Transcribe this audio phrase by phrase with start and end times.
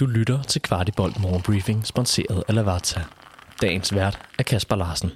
[0.00, 3.00] Du lytter til Kvartibolt Morgenbriefing, sponsoreret af Lavazza.
[3.62, 5.10] Dagens vært er Kasper Larsen.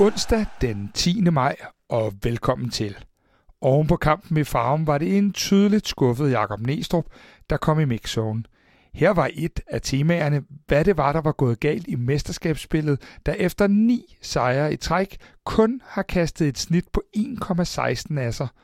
[0.00, 1.20] Onsdag den 10.
[1.20, 1.56] maj,
[1.88, 2.96] og velkommen til.
[3.60, 7.04] Oven på kampen i farven var det en tydeligt skuffet Jakob Næstrup,
[7.50, 8.42] der kom i mixzone.
[8.94, 13.32] Her var et af temaerne, hvad det var, der var gået galt i mesterskabsspillet, der
[13.32, 18.48] efter ni sejre i træk kun har kastet et snit på 1,16 af sig–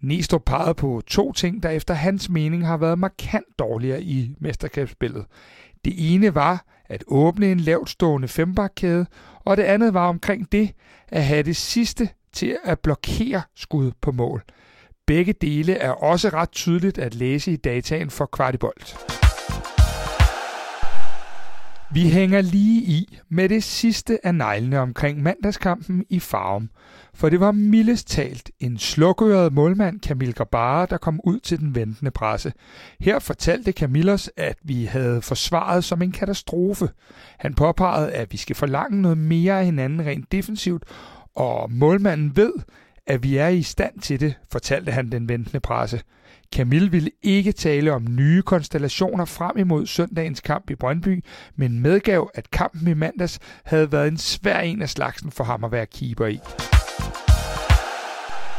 [0.00, 5.24] Nistrup pegede på to ting, der efter hans mening har været markant dårligere i mesterskabsspillet.
[5.84, 9.06] Det ene var at åbne en lavtstående fembakkæde,
[9.44, 10.70] og det andet var omkring det
[11.08, 14.42] at have det sidste til at blokere skud på mål.
[15.06, 18.96] Begge dele er også ret tydeligt at læse i dataen for Kvartibolt.
[21.92, 26.70] Vi hænger lige i med det sidste af neglene omkring mandagskampen i Farum,
[27.18, 31.74] for det var mildest talt en slukøret målmand Camille Gabara, der kom ud til den
[31.74, 32.52] ventende presse.
[33.00, 36.88] Her fortalte Camille os, at vi havde forsvaret som en katastrofe.
[37.38, 40.84] Han påpegede, at vi skal forlange noget mere af hinanden rent defensivt,
[41.34, 42.52] og målmanden ved,
[43.06, 46.00] at vi er i stand til det, fortalte han den ventende presse.
[46.54, 51.24] Camille ville ikke tale om nye konstellationer frem imod søndagens kamp i Brøndby,
[51.56, 55.64] men medgav, at kampen i mandags havde været en svær en af slagsen for ham
[55.64, 56.40] at være keeper i.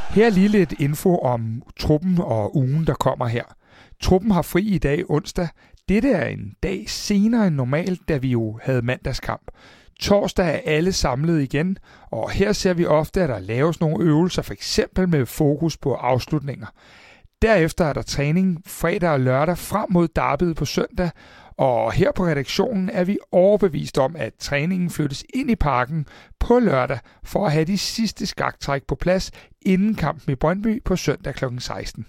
[0.10, 3.44] Her er lige lidt info om truppen og ugen, der kommer her.
[4.02, 5.48] Truppen har fri i dag onsdag.
[5.90, 9.52] Dette er en dag senere end normalt, da vi jo havde mandagskamp.
[10.00, 11.78] Torsdag er alle samlet igen,
[12.12, 15.94] og her ser vi ofte, at der laves nogle øvelser, for eksempel med fokus på
[15.94, 16.68] afslutninger.
[17.42, 21.10] Derefter er der træning fredag og lørdag frem mod derbyet på søndag,
[21.60, 26.06] og her på redaktionen er vi overbevist om, at træningen flyttes ind i parken
[26.40, 30.96] på lørdag for at have de sidste skaktræk på plads inden kampen i Brøndby på
[30.96, 31.46] søndag kl.
[31.60, 32.06] 16.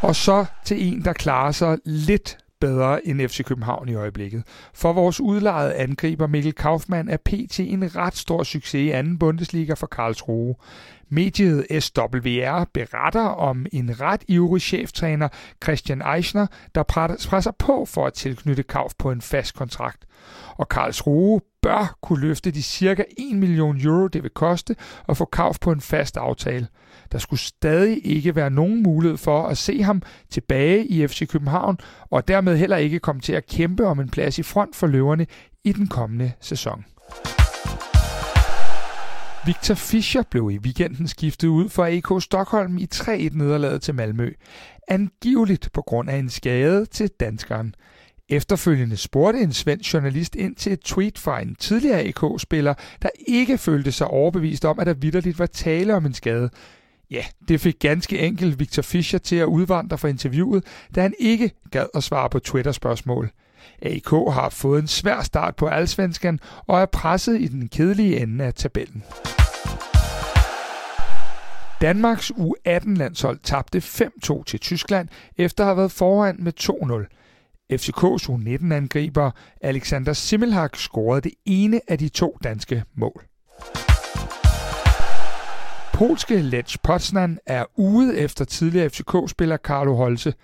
[0.00, 4.42] Og så til en, der klarer sig lidt bedre end FC København i øjeblikket.
[4.74, 7.60] For vores udlejede angriber Mikkel Kaufmann er pt.
[7.60, 10.54] en ret stor succes i anden Bundesliga for Karlsruhe.
[11.08, 15.28] Mediet SWR beretter om en ret ivrig cheftræner,
[15.64, 20.04] Christian Eichner, der presser på for at tilknytte Kauf på en fast kontrakt.
[20.56, 24.76] Og Karlsruhe bør kunne løfte de cirka 1 million euro, det vil koste
[25.08, 26.66] at få Kauf på en fast aftale.
[27.12, 31.78] Der skulle stadig ikke være nogen mulighed for at se ham tilbage i FC København,
[32.10, 35.26] og dermed heller ikke komme til at kæmpe om en plads i front for løverne
[35.64, 36.84] i den kommende sæson.
[39.46, 44.30] Victor Fischer blev i weekenden skiftet ud for AK Stockholm i 3-1-nederlaget til Malmø.
[44.88, 47.74] Angiveligt på grund af en skade til danskeren.
[48.28, 53.58] Efterfølgende spurgte en svensk journalist ind til et tweet fra en tidligere AK-spiller, der ikke
[53.58, 56.50] følte sig overbevist om, at der vidderligt var tale om en skade.
[57.10, 60.64] Ja, det fik ganske enkelt Victor Fischer til at udvandre fra interviewet,
[60.94, 63.30] da han ikke gad at svare på Twitter-spørgsmål.
[63.82, 68.44] AK har fået en svær start på Allsvenskan og er presset i den kedelige ende
[68.44, 69.02] af tabellen.
[71.80, 77.23] Danmarks U18-landshold tabte 5-2 til Tyskland efter at have været foran med 2-0.
[77.72, 79.30] FCK's U19-angriber
[79.60, 83.24] Alexander Simmelhak scorede det ene af de to danske mål.
[85.94, 90.34] Polske Lech Poznan er ude efter tidligere FCK-spiller Carlo Holse.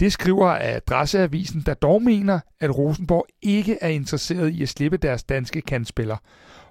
[0.00, 5.24] Det skriver Adresseavisen, der dog mener, at Rosenborg ikke er interesseret i at slippe deres
[5.24, 6.16] danske kandspiller.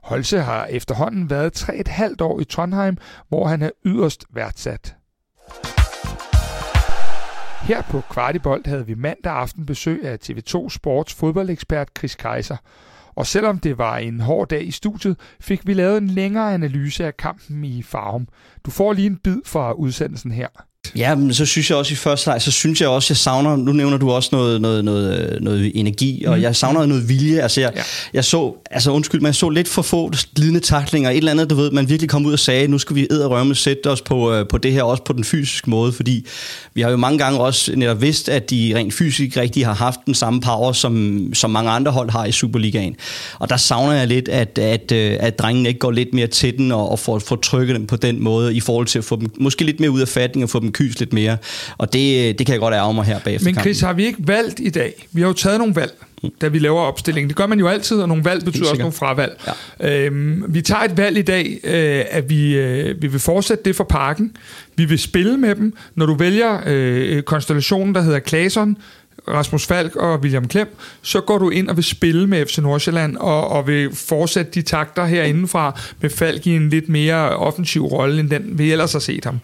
[0.04, 2.98] Holse har efterhånden været 3,5 år i Trondheim,
[3.30, 4.96] hvor han er yderst værdsat.
[7.64, 12.58] Her på Kvartibolt havde vi mandag aften besøg af TV2 Sports fodboldekspert Chris Kaiser.
[13.16, 17.06] Og selvom det var en hård dag i studiet, fik vi lavet en længere analyse
[17.06, 18.28] af kampen i Farum.
[18.66, 20.48] Du får lige en bid fra udsendelsen her.
[20.96, 23.56] Ja, men så synes jeg også i første leg, så synes jeg også, jeg savner,
[23.56, 26.44] nu nævner du også noget, noget, noget, noget energi, og mm.
[26.44, 27.42] jeg savner noget vilje.
[27.42, 27.82] Altså jeg, ja.
[28.14, 31.50] jeg så, altså undskyld, men jeg så lidt for få glidende taklinger, et eller andet,
[31.50, 34.34] du ved, man virkelig kom ud og sagde, nu skal vi rømme sætte os på,
[34.34, 36.26] øh, på det her, også på den fysiske måde, fordi
[36.74, 40.00] vi har jo mange gange også netop vidst, at de rent fysisk rigtig har haft
[40.06, 42.96] den samme power, som, som mange andre hold har i Superligaen.
[43.40, 46.58] Og der savner jeg lidt, at, at, øh, at drengene ikke går lidt mere til
[46.58, 49.16] den, og, og får, får trykket dem på den måde, i forhold til at få
[49.16, 51.38] dem måske lidt mere ud af fatning, og få dem kys lidt mere.
[51.78, 53.88] Og det, det kan jeg godt ærge mig her bagefter Men Chris, kampen.
[53.88, 55.08] har vi ikke valgt i dag?
[55.12, 55.94] Vi har jo taget nogle valg,
[56.24, 56.30] mm.
[56.42, 57.30] da vi laver opstillingen.
[57.30, 59.42] Det gør man jo altid, og nogle valg betyder også nogle fravalg.
[59.80, 60.06] Ja.
[60.06, 63.76] Øhm, vi tager et valg i dag, øh, at vi, øh, vi vil fortsætte det
[63.76, 64.36] for parken.
[64.76, 65.74] Vi vil spille med dem.
[65.96, 68.78] Når du vælger øh, konstellationen, der hedder Klason,
[69.28, 73.18] Rasmus Falk og William Klem, så går du ind og vil spille med FC Nordsjælland
[73.18, 78.20] og, og vil fortsætte de takter herindefra med Falk i en lidt mere offensiv rolle,
[78.20, 79.40] end den vi ellers har set ham.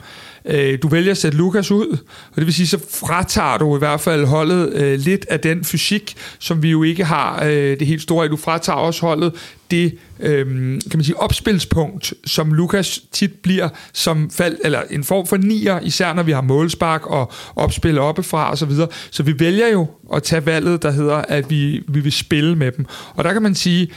[0.45, 1.97] Øh, du vælger at sætte Lukas ud,
[2.31, 5.63] og det vil sige, så fratager du i hvert fald holdet øh, lidt af den
[5.63, 9.33] fysik, som vi jo ikke har øh, det helt store Du fratager også holdet
[9.71, 10.45] det øh,
[10.81, 15.79] kan man sige, opspilspunkt, som Lukas tit bliver som fald, eller en form for nier,
[15.79, 18.87] især når vi har målspark og opspil oppefra og så videre.
[19.11, 22.56] Så vi vælger vælger jo at tage valget, der hedder, at vi, vi vil spille
[22.56, 22.86] med dem.
[23.16, 23.92] Og der kan man sige,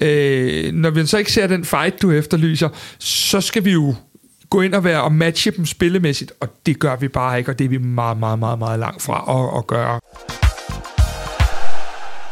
[0.00, 3.94] øh, når vi så ikke ser den fight, du efterlyser, så skal vi jo
[4.50, 7.58] gå ind og være og matche dem spillemæssigt, og det gør vi bare ikke, og
[7.58, 10.00] det er vi meget, meget, meget, meget langt fra at, at gøre.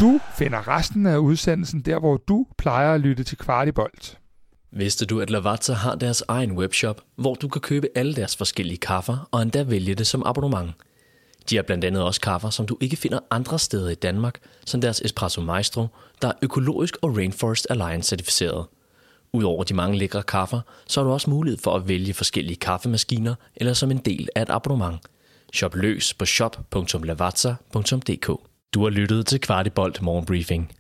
[0.01, 4.19] Du finder resten af udsendelsen der, hvor du plejer at lytte til Kvartibolt.
[4.73, 8.79] Vidste du, at Lavazza har deres egen webshop, hvor du kan købe alle deres forskellige
[8.79, 10.71] kaffer og endda vælge det som abonnement?
[11.51, 14.81] De har blandt andet også kaffer, som du ikke finder andre steder i Danmark, som
[14.81, 15.87] deres Espresso Maestro,
[16.23, 18.67] der er økologisk og Rainforest Alliance certificeret.
[19.33, 23.35] Udover de mange lækre kaffer, så har du også mulighed for at vælge forskellige kaffemaskiner
[23.57, 24.99] eller som en del af et abonnement.
[25.55, 28.27] Shop løs på shop.lavazza.dk
[28.75, 30.73] Du har lyttet til Kvartibolt Morgenbriefing.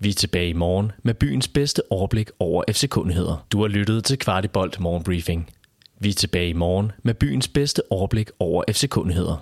[0.00, 3.46] Vi er tilbage i morgen med byens bedste overblik over FC-kundigheder.
[3.52, 5.50] Du har lyttet til Kvartibolt Morgenbriefing.
[6.00, 9.36] Vi er tilbage i morgen med byens bedste overblik over FC-kundigheder.